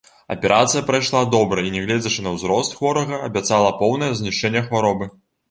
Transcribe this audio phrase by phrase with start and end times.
[0.35, 5.13] Аперацыя прайшла добра і, нягледзячы на ўзрост хворага, абяцала поўнае знішчэнне хваробы.